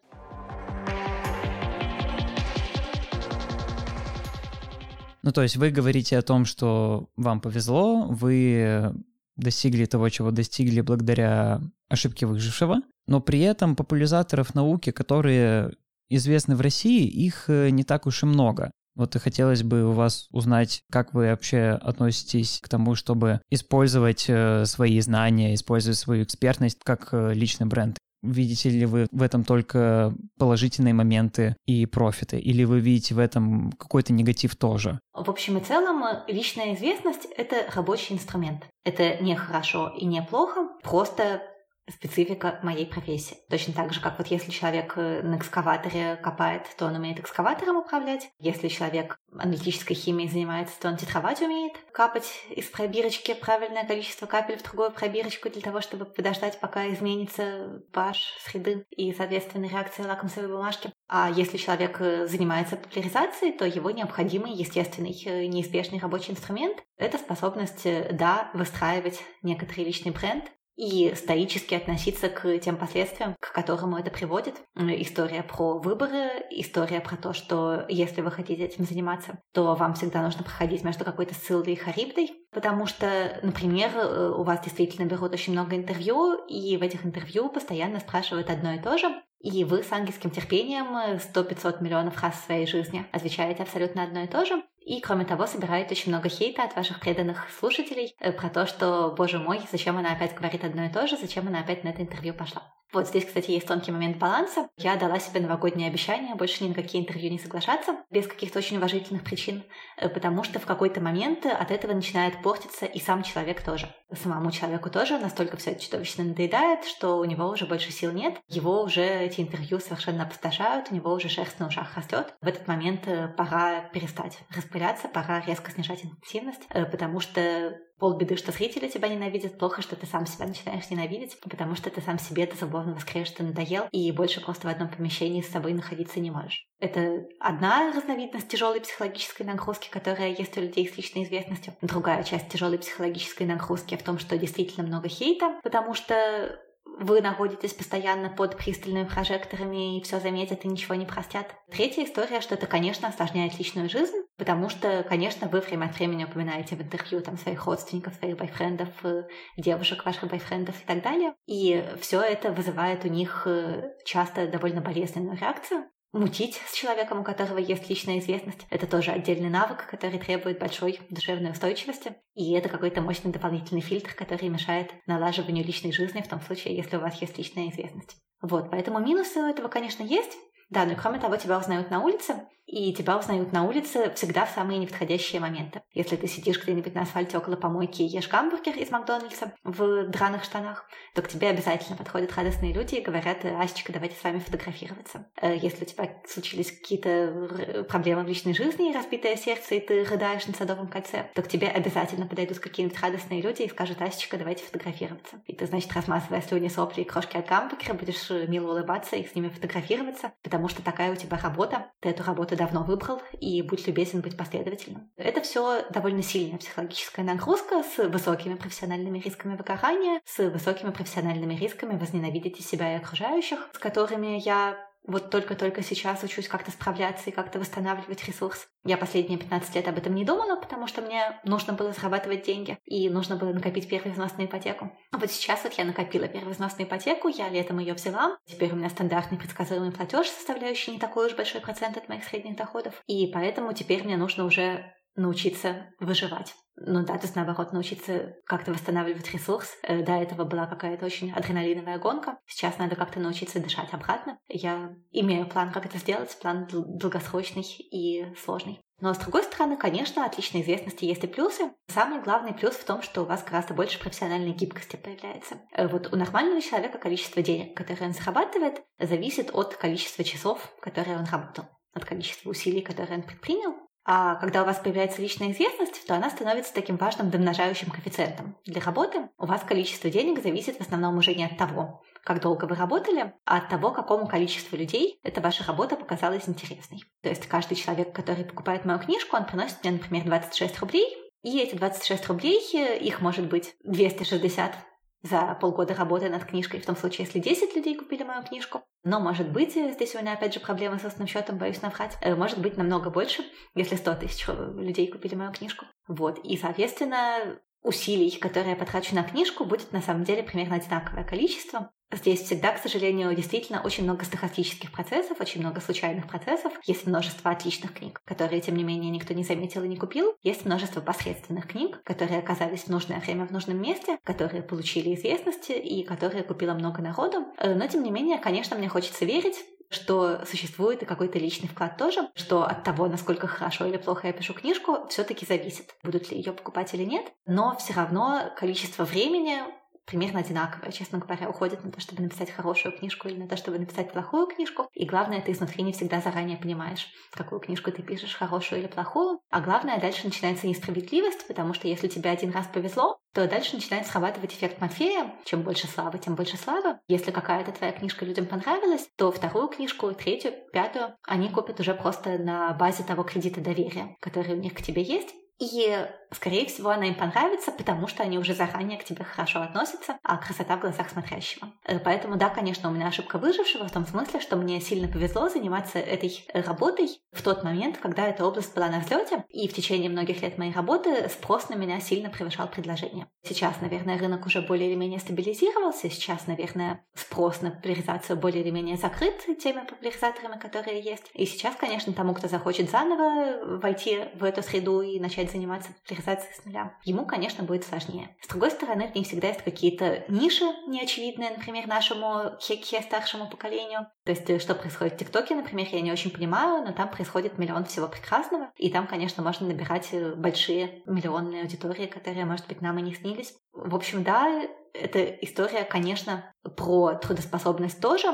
[5.22, 8.92] Ну, то есть вы говорите о том, что вам повезло, вы
[9.37, 15.72] достигли того, чего достигли благодаря ошибке выжившего, но при этом популяризаторов науки, которые
[16.09, 18.70] известны в России, их э, не так уж и много.
[18.94, 24.26] Вот и хотелось бы у вас узнать, как вы вообще относитесь к тому, чтобы использовать
[24.28, 27.98] э, свои знания, использовать свою экспертность как э, личный бренд.
[28.22, 33.72] Видите ли вы в этом только положительные моменты и профиты, или вы видите в этом
[33.72, 35.00] какой-то негатив тоже?
[35.12, 38.68] В общем и целом, личная известность— это рабочий инструмент.
[38.85, 41.42] Это не хорошо и не плохо, просто
[41.90, 43.38] специфика моей профессии.
[43.51, 47.77] Точно так же, как вот если человек э, на экскаваторе копает, то он умеет экскаватором
[47.77, 48.31] управлять.
[48.38, 51.73] Если человек аналитической химией занимается, то он титровать умеет.
[51.92, 57.83] Капать из пробирочки правильное количество капель в другую пробирочку для того, чтобы подождать, пока изменится
[57.92, 58.14] pH
[58.45, 60.92] среды и, соответственно, реакция лакмусовой бумажки.
[61.09, 67.18] А если человек э, занимается популяризацией, то его необходимый, естественный, э, неизбежный рабочий инструмент— это
[67.18, 70.45] способность, да, выстраивать некоторый личный бренд,
[70.77, 74.55] и стоически относиться к тем последствиям, к которым это приводит.
[74.77, 80.23] История про выборы, история про то, что если вы хотите этим заниматься, то вам всегда
[80.23, 85.33] нужно проходить между какой-то ссылкой и харибдой, потому что, например, э, у вас действительно берут
[85.33, 89.09] очень много интервью, и в этих интервью постоянно спрашивают одно и то же,
[89.41, 94.29] и вы с ангельским терпением 100-500 миллионов раз в своей жизни отвечаете абсолютно одно и
[94.29, 94.63] то же.
[94.85, 99.14] И, кроме того, собирает очень много хейта от ваших преданных слушателей э, про то, что,
[99.16, 102.03] боже мой, зачем она опять говорит одно и то же, зачем она опять на это
[102.03, 102.62] интервью пошла.
[102.92, 104.68] Вот здесь, кстати, есть тонкий момент баланса.
[104.76, 108.76] Я дала себе новогоднее обещание больше ни на какие интервью не соглашаться, без каких-то очень
[108.76, 109.64] уважительных причин,
[109.96, 113.88] э, потому что в какой-то момент от этого начинает портиться и сам человек тоже.
[114.12, 118.40] Самому человеку тоже настолько все это чудовищно надоедает, что у него уже больше сил нет,
[118.46, 122.35] его уже эти интервью совершенно опустошают, у него уже шерсть на ушах растет.
[122.42, 128.37] В этот момент э, пора перестать распыляться, пора резко снижать интенсивность, э, потому что полбеды,
[128.37, 132.19] что зрители тебя ненавидят, плохо, что ты сам себя начинаешь ненавидеть, потому что ты сам
[132.19, 136.33] себе до зубовного скрежета надоел, и больше просто в одном помещении с собой находиться не
[136.33, 136.67] можешь.
[136.81, 141.75] Это одна разновидность тяжелой психологической нагрузки, которая есть у людей с личной известностью.
[141.81, 146.59] Другая часть тяжелой психологической нагрузки в том, что действительно много хейта, потому что
[146.99, 151.55] вы находитесь постоянно под пристальными прожекторами и все заметят и ничего не простят.
[151.71, 156.25] Третья история, что это, конечно, осложняет личную жизнь, потому что, конечно, вы время от времени
[156.25, 159.25] упоминаете в интервью там своих родственников, своих бойфрендов, э,
[159.57, 161.35] девушек, ваших бойфрендов и так далее.
[161.47, 165.85] И все это вызывает у них э, часто довольно болезненную реакцию.
[166.12, 168.66] мутить с человеком, у которого есть личная известность.
[168.68, 172.16] Это тоже отдельный навык, который требует большой душевной устойчивости.
[172.35, 176.97] И это какой-то мощный дополнительный фильтр, который мешает налаживанию личной жизни в том случае, если
[176.97, 178.16] у вас есть личная известность.
[178.42, 180.37] Вот, поэтому минусы у этого, конечно, есть.
[180.68, 184.51] Да, и кроме того, тебя узнают на улице, и тебя узнают на улице всегда в
[184.51, 185.83] самые неподходящие моменты.
[185.92, 190.44] Если ты сидишь где-нибудь на асфальте около помойки и ешь гамбургер из Макдональдса в драных
[190.44, 195.27] штанах, то к тебе обязательно подходят радостные люди и говорят, Асечка, давайте с вами фотографироваться.
[195.40, 200.05] Э, если у тебя случились какие-то проблемы в личной жизни и разбитое сердце, и ты
[200.05, 204.38] рыдаешь на Садовом кольце, то к тебе обязательно подойдут какие-нибудь радостные люди и скажут, Асечка,
[204.38, 205.42] давайте фотографироваться.
[205.46, 209.35] И ты, значит, размазывая слюни, сопли и крошки от гамбургера, будешь мило улыбаться и с
[209.35, 213.87] ними фотографироваться, потому что такая у тебя работа, ты эту работу давно выбрал, и будь
[213.87, 215.11] любезен быть последовательным.
[215.17, 221.99] Это все довольно сильная психологическая нагрузка с высокими профессиональными рисками выгорания, с высокими профессиональными рисками
[221.99, 227.59] возненавидеть себя и окружающих, с которыми я вот только-только сейчас учусь как-то справляться и как-то
[227.59, 228.69] восстанавливать ресурс.
[228.85, 232.79] Я последние 15 лет об этом не думала, потому что мне нужно было зарабатывать деньги
[232.85, 234.93] и нужно было накопить первый взнос на ипотеку.
[235.11, 238.38] А вот сейчас вот я накопила первый взнос на ипотеку, я летом ее взяла.
[238.47, 242.57] Теперь у меня стандартный предсказуемый платеж, составляющий не такой уж большой процент от моих средних
[242.57, 242.95] доходов.
[243.07, 246.55] И поэтому теперь мне нужно уже научиться выживать.
[246.77, 249.77] Ну да, то есть наоборот, научиться как-то восстанавливать ресурс.
[249.83, 252.38] Э, до этого была какая-то очень адреналиновая гонка.
[252.46, 254.38] Сейчас надо как-то научиться дышать обратно.
[254.48, 258.81] Я имею план, как это сделать, план долгосрочный и сложный.
[259.01, 261.72] Но с другой стороны, конечно, от личной известности есть и плюсы.
[261.88, 265.57] Самый главный плюс в том, что у вас гораздо больше профессиональной гибкости появляется.
[265.72, 271.18] Э, вот у нормального человека количество денег, которые он зарабатывает, зависит от количества часов, которые
[271.18, 273.75] он работал от количества усилий, которые он предпринял.
[274.05, 278.57] А когда у вас появляется личная известность, то она становится таким важным домножающим коэффициентом.
[278.65, 282.65] Для работы у вас количество денег зависит в основном уже не от того, как долго
[282.65, 287.05] вы работали, а от того, какому количеству людей эта ваша работа показалась интересной.
[287.23, 291.07] То есть каждый человек, который покупает мою книжку, он приносит мне, например, 26 рублей,
[291.43, 292.61] и эти 26 рублей,
[292.99, 294.75] их может быть 260
[295.23, 298.83] за полгода работы над книжкой, в том случае, если 10 людей купили мою книжку.
[299.05, 302.17] Но, может быть, здесь у меня опять же проблемы с основным счетом, боюсь наврать.
[302.21, 305.87] Э, может быть, намного больше, если 100 тысяч людей купили мою книжку.
[306.09, 306.39] Вот.
[306.45, 311.93] И, соответственно, усилий, которые я потрачу на книжку, будет на самом деле примерно одинаковое количество.
[312.12, 316.72] Здесь всегда, к сожалению, действительно очень много стохастических процессов, очень много случайных процессов.
[316.85, 320.35] Есть множество отличных книг, которые, тем не менее, никто не заметил и не купил.
[320.42, 325.72] Есть множество посредственных книг, которые оказались в нужное время в нужном месте, которые получили известности
[325.72, 327.46] и которые купило много народу.
[327.59, 329.57] Э, но, тем не менее, конечно, мне хочется верить,
[329.92, 334.33] что существует и какой-то личный вклад тоже, что от того, насколько хорошо или плохо я
[334.33, 337.33] пишу книжку, все-таки зависит, будут ли ее покупать или нет.
[337.46, 339.62] Но все равно количество времени
[340.07, 343.79] примерно одинаковое, честно говоря, уходит на то, чтобы написать хорошую книжку или на то, чтобы
[343.79, 344.88] написать плохую книжку.
[344.93, 349.41] И главное, ты изнутри не всегда заранее понимаешь, какую книжку ты пишешь, хорошую или плохую.
[349.51, 354.07] А главное, дальше начинается несправедливость, потому что если тебе один раз повезло, то дальше начинает
[354.07, 355.35] срабатывать эффект Морфея.
[355.45, 356.99] Чем больше славы, тем больше славы.
[357.09, 362.38] Если какая-то твоя книжка людям понравилась, то вторую книжку, третью, пятую они купят уже просто
[362.38, 365.35] на базе того кредита доверия, который у них к тебе есть.
[365.59, 370.19] И, скорее всего, она им понравится, потому что они уже заранее к тебе хорошо относятся,
[370.23, 371.73] а красота в глазах смотрящего.
[371.85, 375.49] Э, поэтому, да, конечно, у меня ошибка выжившего в том смысле, что мне сильно повезло
[375.49, 380.11] заниматься этой работой в тот момент, когда эта область была на взлете, и в течение
[380.11, 383.29] многих лет моей работы спрос на меня сильно превышал предложение.
[383.45, 388.71] Сейчас, наверное, рынок уже более или менее стабилизировался, сейчас, наверное, спрос на популяризацию более или
[388.71, 391.31] менее закрыт теми популяризаторами, которые есть.
[391.35, 396.55] И сейчас, конечно, тому, кто захочет заново войти в эту среду и начать заниматься популяризацией
[396.55, 396.96] с нуля.
[397.05, 398.37] Ему, конечно, будет сложнее.
[398.40, 404.07] С другой стороны, в ней всегда есть какие-то ниши неочевидные, например, нашему хеке старшему поколению.
[404.24, 407.59] То есть, э, что происходит в ТикТоке, например, я не очень понимаю, но там происходит
[407.59, 412.81] миллион всего прекрасного, и там, конечно, можно набирать э, большие миллионные аудитории, которые, может быть,
[412.81, 413.55] нам и не снились.
[413.72, 418.28] В общем, да, эта история, конечно, про трудоспособность тоже,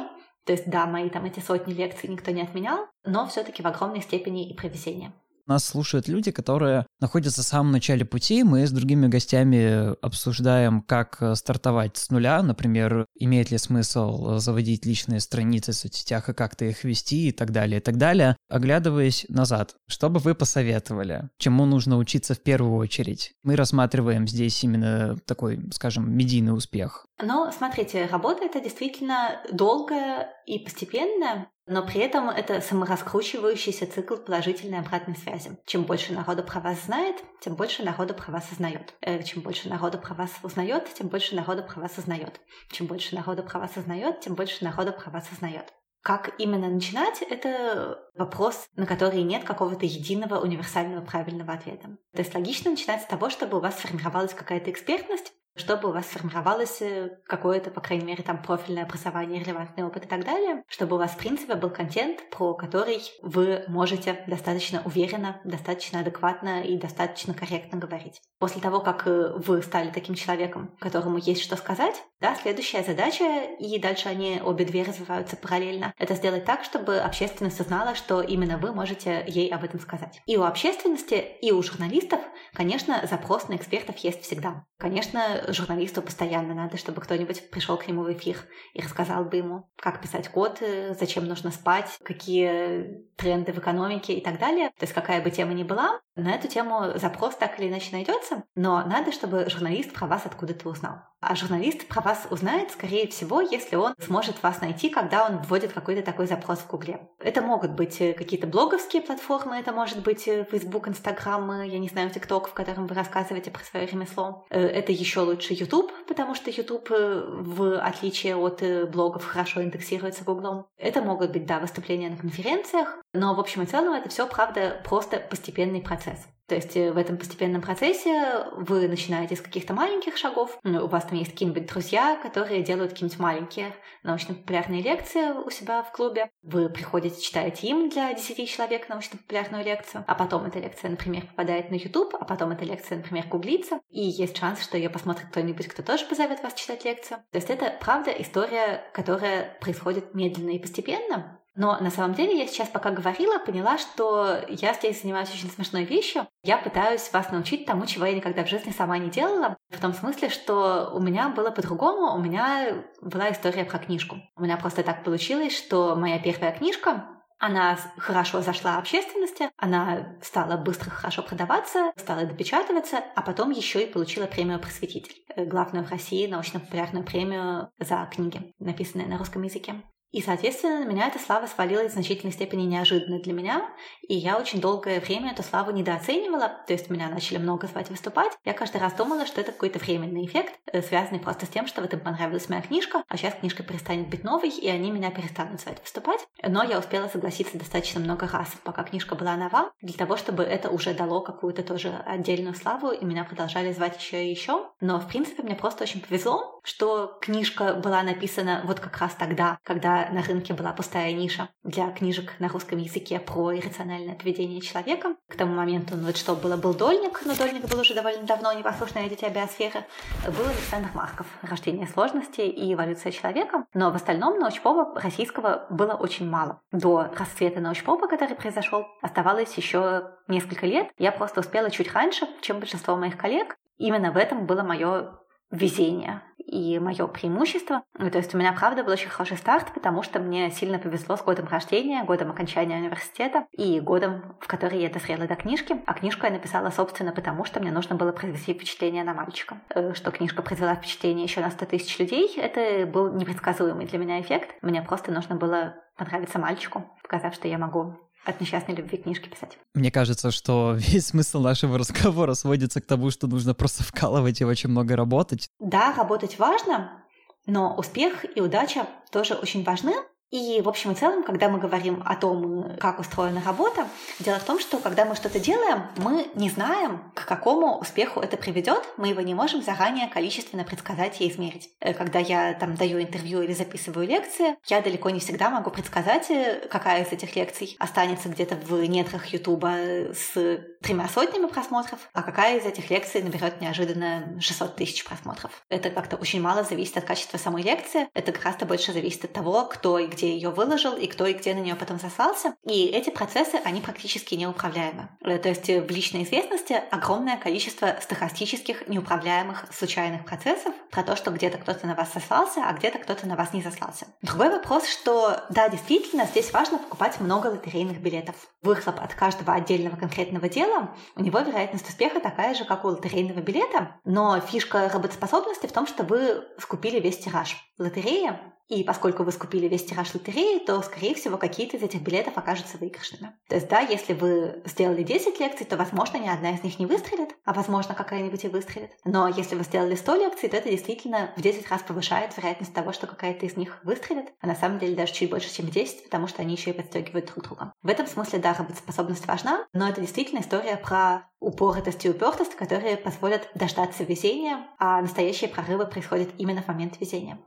[0.44, 4.00] то есть, да, мои там эти сотни лекций никто не отменял, но все-таки в огромной
[4.00, 5.12] степени и про везение.
[5.44, 8.42] Нас слушают люди, которые находятся в самом начале пути.
[8.42, 12.42] Мы с другими гостями обсуждаем, как э, стартовать с нуля.
[12.42, 17.50] Например, имеет ли смысл заводить личные страницы в соцсетях и как-то их вести и так
[17.52, 18.36] далее, и так далее.
[18.48, 21.30] Оглядываясь назад, что бы вы посоветовали?
[21.38, 23.32] Чему нужно учиться в первую очередь?
[23.42, 27.06] Мы рассматриваем здесь именно такой, скажем, медийный успех.
[27.20, 31.48] Но смотрите, работа это действительно долгая и постепенная.
[31.66, 35.58] Но при этом это самораскручивающийся цикл положительной обратной связи.
[35.66, 38.94] Чем больше народу про вас знает, тем больше народу про вас узнает.
[39.02, 42.40] Э, чем больше народу про вас узнает, тем больше народу про вас узнает.
[42.70, 45.74] Чем больше народу про вас узнает, тем больше народу про вас узнает.
[46.02, 51.98] Как именно начинать, это вопрос, на который нет какого-то единого универсального правильного ответа.
[52.14, 56.06] То есть логично начинать с того, чтобы у вас сформировалась какая-то экспертность, чтобы у вас
[56.06, 60.96] сформировалось э, какое-то, по крайней мере, там профильное образование, релевантный опыт и так далее, чтобы
[60.96, 66.78] у вас, в принципе, был контент, про который вы можете достаточно уверенно, достаточно адекватно и
[66.78, 68.20] достаточно корректно говорить.
[68.38, 73.24] После того, как э, вы стали таким человеком, которому есть что сказать, да, следующая задача,
[73.58, 78.58] и дальше они обе две развиваются параллельно, это сделать так, чтобы общественность узнала, что именно
[78.58, 80.20] вы можете ей об этом сказать.
[80.26, 82.20] И у общественности, и у журналистов,
[82.52, 84.64] конечно, запрос на экспертов есть всегда.
[84.78, 88.36] Конечно, журналисту постоянно надо, чтобы кто-нибудь пришел к нему в эфир
[88.74, 94.14] и рассказал бы ему, как писать код, э, зачем нужно спать, какие тренды в экономике
[94.14, 94.70] и так далее.
[94.78, 98.44] То есть какая бы тема ни была, на эту тему запрос так или иначе найдется,
[98.54, 100.96] но надо, чтобы журналист про вас откуда-то узнал.
[101.20, 105.72] А журналист про вас узнает, скорее всего, если он сможет вас найти, когда он вводит
[105.72, 107.08] какой-то такой запрос в Гугле.
[107.18, 111.88] Это могут быть э, какие-то блоговские платформы, это может быть э, Facebook, Instagram, я не
[111.88, 114.46] знаю, TikTok, в котором вы рассказываете про свое ремесло.
[114.50, 120.66] Э, это еще лучше YouTube, потому что YouTube, в отличие от блогов, хорошо индексируется Гуглом.
[120.76, 124.80] Это могут быть, да, выступления на конференциях, но в общем и целом это все, правда,
[124.84, 126.28] просто постепенный процесс.
[126.48, 130.58] То есть э, в этом постепенном процессе вы начинаете с каких-то маленьких шагов.
[130.64, 135.92] У вас там есть какие-нибудь друзья, которые делают какие-нибудь маленькие научно-популярные лекции у себя в
[135.92, 136.30] клубе.
[136.42, 141.70] Вы приходите, читаете им для 10 человек научно-популярную лекцию, а потом эта лекция, например, попадает
[141.70, 145.68] на YouTube, а потом эта лекция, например, гуглится, и есть шанс, что ее посмотрит кто-нибудь,
[145.68, 147.18] кто тоже позовет вас читать лекцию.
[147.30, 152.46] То есть это, правда, история, которая происходит медленно и постепенно, но на самом деле я
[152.46, 156.28] сейчас пока говорила, поняла, что я здесь занимаюсь очень смешной вещью.
[156.44, 159.56] Я пытаюсь вас научить тому, чего я никогда в жизни сама не делала.
[159.68, 162.14] В том смысле, что у меня было по-другому.
[162.14, 164.18] У меня была история про книжку.
[164.36, 167.08] У меня просто так получилось, что моя первая книжка,
[167.40, 173.92] она хорошо зашла общественности, она стала быстро хорошо продаваться, стала допечатываться, а потом еще и
[173.92, 179.82] получила премию «Просветитель», э, главную в России научно-популярную премию за книги, написанные на русском языке.
[180.10, 183.68] И, соответственно, на меня эта слава свалилась в значительной степени неожиданно для меня,
[184.06, 188.32] и я очень долгое время эту славу недооценивала, то есть меня начали много звать выступать.
[188.44, 191.82] Я каждый раз думала, что это какой-то временный эффект, э, связанный просто с тем, что
[191.82, 195.60] вот им понравилась моя книжка, а сейчас книжка перестанет быть новой, и они меня перестанут
[195.60, 196.26] звать выступать.
[196.42, 200.70] Но я успела согласиться достаточно много раз, пока книжка была нова, для того, чтобы это
[200.70, 204.67] уже дало какую-то тоже отдельную славу, и меня продолжали звать еще и еще.
[204.80, 209.58] Но, в принципе, мне просто очень повезло, что книжка была написана вот как раз тогда,
[209.64, 215.16] когда на рынке была пустая ниша для книжек на русском языке про иррациональное поведение человека.
[215.28, 218.52] К тому моменту, ну вот что было, был Дольник, но Дольник был уже довольно давно,
[218.52, 219.84] непослушное дитя биосферы.
[220.24, 223.66] Был Александр Марков «Рождение сложности» и «Эволюция человека».
[223.74, 226.60] Но в остальном научпопа российского было очень мало.
[226.70, 230.88] До расцвета научпопа, который произошел, оставалось еще несколько лет.
[230.98, 233.56] Я просто успела чуть раньше, чем большинство моих коллег.
[233.78, 235.18] Именно в этом было мое
[235.50, 237.82] везение и мое преимущество.
[237.98, 241.16] Ну, то есть у меня, правда, был очень хороший старт, потому что мне сильно повезло
[241.16, 245.76] с годом рождения, годом окончания университета и годом, в который я дозрела до книжки.
[245.86, 249.60] А книжку я написала, собственно, потому что мне нужно было произвести впечатление на мальчика.
[249.74, 254.20] Э, что книжка произвела впечатление еще на 100 тысяч людей, это был непредсказуемый для меня
[254.20, 254.54] эффект.
[254.62, 257.96] Мне просто нужно было понравиться мальчику, показав, что я могу
[258.28, 259.58] от несчастной любви книжки писать.
[259.74, 264.44] Мне кажется, что весь смысл нашего разговора сводится к тому, что нужно просто вкалывать и
[264.44, 265.48] очень много работать.
[265.58, 267.04] Да, работать важно,
[267.46, 269.94] но успех и удача тоже очень важны.
[270.30, 273.88] И, в общем и целом, когда мы говорим о том, как устроена работа,
[274.18, 278.36] дело в том, что когда мы что-то делаем, мы не знаем, к какому успеху это
[278.36, 281.70] приведет, мы его не можем заранее количественно предсказать и измерить.
[281.80, 286.30] Э, когда я там даю интервью или записываю лекции, я далеко не всегда могу предсказать,
[286.30, 292.22] э, какая из этих лекций останется где-то в недрах Ютуба с тремя сотнями просмотров, а
[292.22, 295.62] какая из этих лекций наберет неожиданно 600 тысяч просмотров.
[295.68, 299.64] Это как-то очень мало зависит от качества самой лекции, это гораздо больше зависит от того,
[299.66, 302.54] кто и где ее выложил, и кто и где на нее потом сослался.
[302.64, 305.08] И эти процессы, они практически неуправляемы.
[305.22, 311.30] Э, то есть в личной известности огромное количество стахастических, неуправляемых, случайных процессов про то, что
[311.30, 314.06] где-то кто-то на вас сослался, а где-то кто-то на вас не сослался.
[314.22, 318.36] Другой вопрос, что да, действительно, здесь важно покупать много лотерейных билетов.
[318.62, 320.67] Выхлоп от каждого отдельного конкретного дела,
[321.16, 325.86] у него вероятность успеха такая же, как у лотерейного билета, но фишка работоспособности в том,
[325.86, 327.56] что вы скупили весь тираж.
[327.78, 332.36] Лотерея И поскольку вы скупили весь тираж лотереи, то, скорее всего, какие-то из этих билетов
[332.36, 333.32] окажутся выигрышными.
[333.48, 336.84] То есть, да, если вы сделали 10 лекций, то, возможно, ни одна из них не
[336.84, 338.90] выстрелит, а, возможно, какая-нибудь и выстрелит.
[339.04, 342.92] Но если вы сделали 100 лекций, то это действительно в 10 раз повышает вероятность того,
[342.92, 346.26] что какая-то из них выстрелит, а на самом деле даже чуть больше, чем 10, потому
[346.26, 347.72] что они еще и подстегивают друг друга.
[347.82, 352.96] В этом смысле, да, работоспособность важна, но это действительно история про упоротость и упертость, которые
[352.96, 357.38] позволят дождаться везения, а настоящие прорывы происходят именно в момент везения.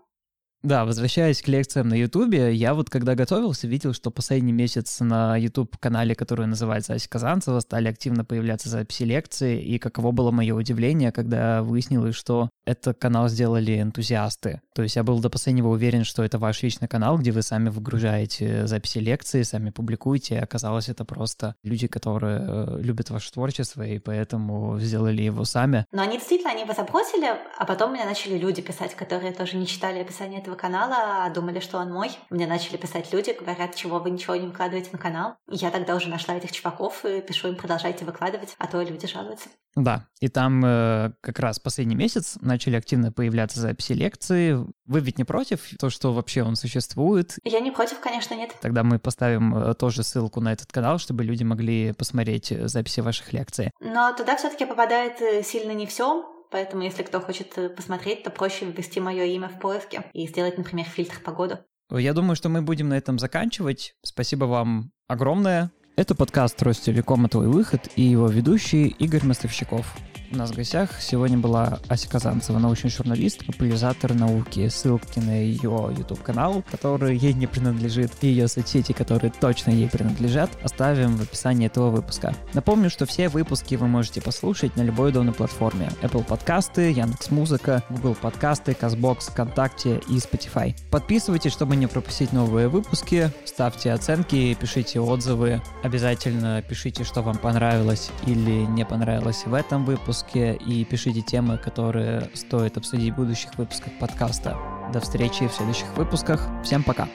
[0.63, 5.35] Да, возвращаясь к лекциям на Ютубе, я вот когда готовился, видел, что последний месяц на
[5.35, 11.11] YouTube-канале, который называется Ася Казанцева, стали активно появляться записи лекций, и каково было мое удивление,
[11.11, 14.61] когда выяснилось, что этот канал сделали энтузиасты.
[14.75, 17.69] То есть я был до последнего уверен, что это ваш личный канал, где вы сами
[17.69, 23.97] выгружаете записи лекций, сами публикуете, оказалось, это просто люди, которые э, любят ваше творчество, и
[23.97, 25.85] поэтому сделали его сами.
[25.91, 29.65] Но они действительно, они его забросили, а потом мне начали люди писать, которые тоже не
[29.65, 32.11] читали описание этого этого канала, а думали, что он мой.
[32.29, 35.35] Мне начали писать люди, говорят, чего вы ничего не выкладываете на канал.
[35.47, 39.49] я тогда уже нашла этих чуваков и пишу им, продолжайте выкладывать, а то люди жалуются.
[39.75, 44.57] Да, и там э, как раз последний месяц начали активно появляться записи лекции.
[44.85, 47.37] Вы ведь не против то, что вообще он существует?
[47.43, 48.55] Я не против, конечно, нет.
[48.61, 53.01] Тогда мы поставим э, тоже ссылку на этот канал, чтобы люди могли посмотреть э, записи
[53.01, 53.71] ваших лекций.
[53.79, 56.25] Но туда все-таки попадает э, сильно не все.
[56.51, 60.85] Поэтому, если кто хочет посмотреть, то проще ввести мое имя в поиске и сделать, например,
[60.85, 61.59] фильтр по году.
[61.89, 63.95] Я думаю, что мы будем на этом заканчивать.
[64.01, 65.71] Спасибо вам огромное.
[65.95, 69.85] Это подкаст Ростелекома «Твой выход» и его ведущий Игорь Мостовщиков.
[70.33, 74.69] У нас в гостях сегодня была Ася Казанцева, научный журналист, популяризатор науки.
[74.69, 80.49] Ссылки на ее YouTube-канал, который ей не принадлежит, и ее соцсети, которые точно ей принадлежат,
[80.63, 82.33] оставим в описании этого выпуска.
[82.53, 85.91] Напомню, что все выпуски вы можете послушать на любой удобной платформе.
[86.01, 90.73] Apple подкасты, Яндекс.Музыка, Google подкасты, Казбокс, ВКонтакте и Spotify.
[90.91, 95.61] Подписывайтесь, чтобы не пропустить новые выпуски, ставьте оценки, пишите отзывы.
[95.83, 101.57] Обязательно пишите, что вам понравилось или не понравилось в этом выпуске выпуске и пишите темы,
[101.57, 104.57] которые стоит обсудить в будущих выпусках подкаста.
[104.93, 106.47] До встречи в следующих выпусках.
[106.63, 107.07] Всем пока!